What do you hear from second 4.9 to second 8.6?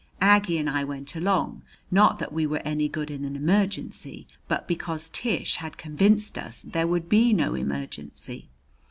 Tish had convinced us there would be no emergency.